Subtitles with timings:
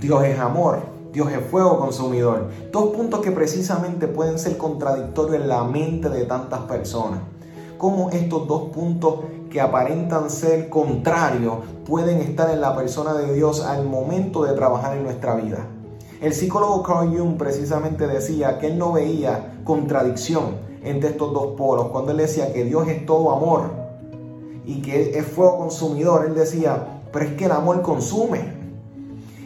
[0.00, 0.80] Dios es amor,
[1.12, 2.48] Dios es fuego consumidor.
[2.72, 7.20] Dos puntos que precisamente pueden ser contradictorios en la mente de tantas personas.
[7.78, 9.20] Cómo estos dos puntos
[9.50, 14.96] que aparentan ser contrarios pueden estar en la persona de Dios al momento de trabajar
[14.96, 15.66] en nuestra vida.
[16.20, 21.88] El psicólogo Carl Jung precisamente decía que él no veía contradicción entre estos dos polos.
[21.88, 23.70] Cuando él decía que Dios es todo amor
[24.64, 28.63] y que es fuego consumidor, él decía, pero es que el amor consume.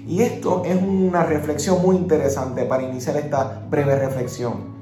[0.09, 4.79] Y esto es una reflexión muy interesante para iniciar esta breve reflexión.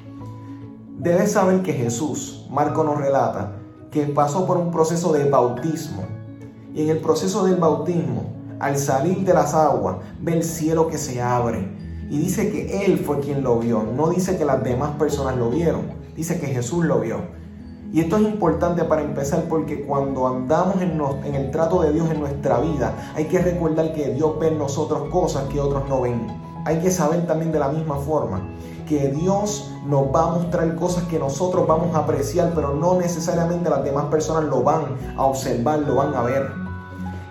[1.01, 3.57] Debes saber que Jesús, Marco nos relata,
[3.91, 6.05] que pasó por un proceso de bautismo.
[6.73, 10.97] Y en el proceso del bautismo, al salir de las aguas, ve el cielo que
[10.97, 11.69] se abre.
[12.09, 13.83] Y dice que Él fue quien lo vio.
[13.83, 15.83] No dice que las demás personas lo vieron.
[16.15, 17.23] Dice que Jesús lo vio.
[17.93, 22.21] Y esto es importante para empezar porque cuando andamos en, el trato de Dios en
[22.21, 26.27] nuestra vida, hay que recordar que Dios ve en nosotros cosas que otros no ven.
[26.65, 28.43] Hay que saber también de la misma forma
[28.89, 33.71] que Dios nos va a mostrar cosas que nosotros vamos a apreciar, pero no necesariamente
[33.71, 34.85] las demás personas lo van
[35.17, 36.51] a observar, lo van a ver.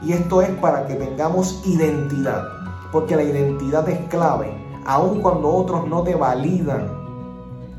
[0.03, 2.44] Y esto es para que tengamos identidad,
[2.92, 4.53] porque la identidad es clave,
[4.86, 6.92] aun cuando otros no te validan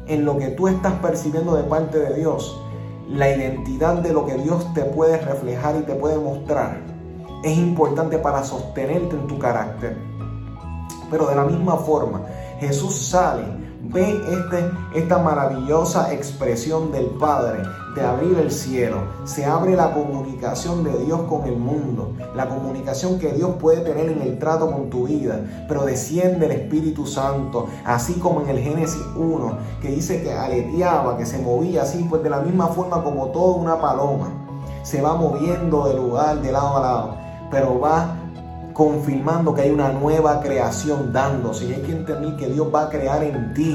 [0.06, 2.60] en lo que tú estás percibiendo de parte de Dios
[3.08, 6.80] la identidad de lo que Dios te puede reflejar y te puede mostrar
[7.42, 9.96] es importante para sostenerte en tu carácter.
[11.10, 12.22] Pero de la misma forma,
[12.58, 17.62] Jesús sale Ve este, esta maravillosa expresión del Padre
[17.94, 18.98] de abrir el cielo.
[19.24, 22.12] Se abre la comunicación de Dios con el mundo.
[22.34, 25.40] La comunicación que Dios puede tener en el trato con tu vida.
[25.68, 27.66] Pero desciende el Espíritu Santo.
[27.84, 32.22] Así como en el Génesis 1, que dice que aleteaba, que se movía así, pues
[32.22, 34.28] de la misma forma como toda una paloma.
[34.82, 37.16] Se va moviendo de lugar, de lado a lado.
[37.50, 38.25] Pero va
[38.76, 41.64] confirmando que hay una nueva creación dándose.
[41.64, 43.74] Y hay que entender que Dios va a crear en ti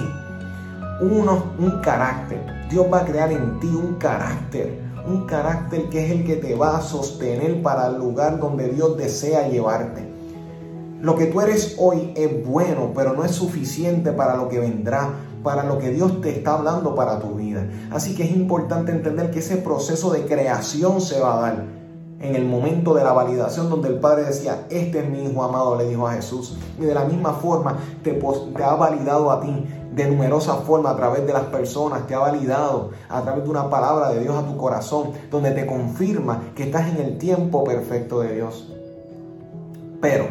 [1.01, 2.39] uno, un carácter.
[2.69, 4.79] Dios va a crear en ti un carácter.
[5.07, 8.95] Un carácter que es el que te va a sostener para el lugar donde Dios
[8.95, 10.07] desea llevarte.
[11.01, 15.09] Lo que tú eres hoy es bueno, pero no es suficiente para lo que vendrá,
[15.41, 17.65] para lo que Dios te está hablando para tu vida.
[17.89, 21.80] Así que es importante entender que ese proceso de creación se va a dar
[22.21, 25.75] en el momento de la validación donde el Padre decía, este es mi Hijo amado,
[25.75, 26.55] le dijo a Jesús.
[26.79, 28.19] Y de la misma forma te,
[28.63, 32.91] ha validado a ti de numerosas formas a través de las personas, te ha validado
[33.09, 36.89] a través de una palabra de Dios a tu corazón, donde te confirma que estás
[36.89, 38.71] en el tiempo perfecto de Dios.
[39.99, 40.25] Pero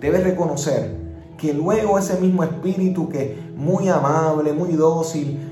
[0.00, 0.96] debes reconocer
[1.36, 5.50] que luego ese mismo espíritu que muy amable, muy dócil,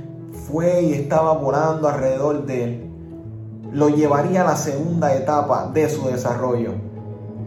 [0.49, 2.88] fue y estaba volando alrededor de él,
[3.73, 6.73] lo llevaría a la segunda etapa de su desarrollo.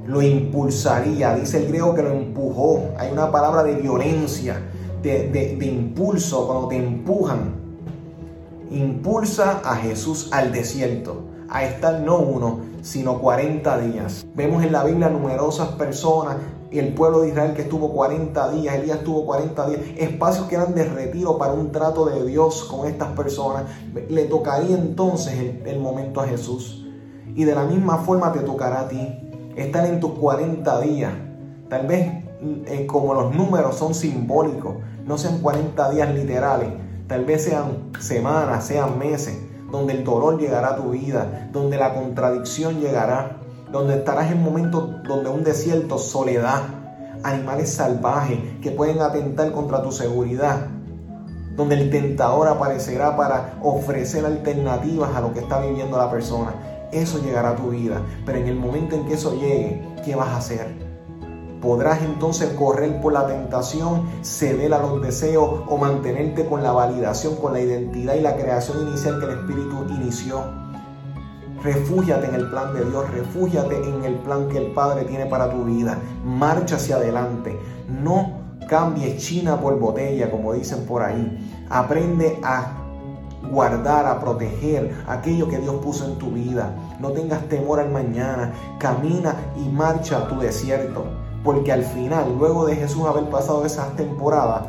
[0.08, 2.84] Lo impulsaría, dice el griego que lo empujó.
[2.98, 4.62] Hay una palabra de violencia,
[5.02, 7.56] de, impulso, cuando te empujan.
[8.70, 14.26] Impulsa a Jesús al desierto, a estar no uno, sino 40 días.
[14.34, 16.38] Vemos en la Biblia numerosas personas
[16.72, 20.74] el pueblo de Israel que estuvo 40 días, Elías estuvo 40 días, espacios que eran
[20.74, 23.66] de retiro para un trato de Dios con estas personas.
[24.10, 26.88] Le tocaría entonces el, momento a Jesús.
[27.36, 29.20] Y de la misma forma te tocará a ti
[29.56, 31.12] estar en tus 40 días.
[31.68, 32.24] Tal vez
[32.66, 34.76] eh, como los números son simbólicos,
[35.06, 36.70] no sean 40 días literales,
[37.08, 39.38] tal vez sean semanas, sean meses,
[39.72, 43.38] donde el dolor llegará a tu vida, donde la contradicción llegará,
[43.72, 46.64] donde estarás en momentos donde un desierto, soledad,
[47.24, 50.68] animales salvajes que pueden atentar contra tu seguridad,
[51.56, 56.54] donde el tentador aparecerá para ofrecer alternativas a lo que está viviendo la persona.
[56.92, 60.30] Eso llegará a tu vida, pero en el momento en que eso llegue, ¿qué vas
[60.30, 60.91] a hacer?
[61.62, 67.36] Podrás entonces correr por la tentación, ceder a los deseos o mantenerte con la validación,
[67.36, 70.44] con la identidad y la creación inicial que el Espíritu inició.
[71.64, 75.52] Refúgiate en el plan de Dios, refúgiate en el plan que el Padre tiene para
[75.52, 76.00] tu vida.
[76.26, 77.60] Marcha hacia adelante.
[77.88, 81.38] No cambies China por botella, como dicen por ahí.
[81.70, 82.74] Aprende a
[83.52, 86.74] guardar, a proteger aquello que Dios puso en tu vida.
[87.00, 88.52] No tengas temor al mañana.
[88.80, 91.06] Camina y marcha a tu desierto.
[91.44, 94.64] Porque al final, luego de Jesús haber pasado esas temporadas,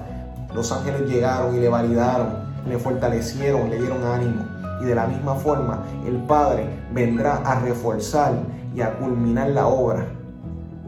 [0.55, 2.29] los ángeles llegaron y le validaron,
[2.67, 4.53] le fortalecieron, le dieron ánimo
[4.83, 8.35] y de la misma forma el Padre vendrá a reforzar
[8.75, 10.07] y a culminar la obra.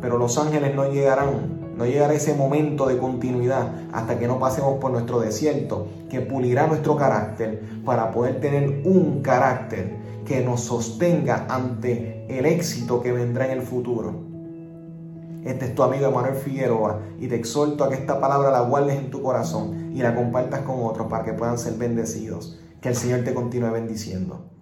[0.00, 4.78] Pero los ángeles no llegarán, no llegará ese momento de continuidad hasta que no pasemos
[4.80, 9.96] por nuestro desierto, que pulirá nuestro carácter para poder tener un carácter
[10.26, 14.33] que nos sostenga ante el éxito que vendrá en el futuro.
[15.44, 18.96] Este es tu amigo Emanuel Figueroa y te exhorto a que esta palabra la guardes
[18.96, 22.58] en tu corazón y la compartas con otros para que puedan ser bendecidos.
[22.80, 24.53] Que el Señor te continúe bendiciendo.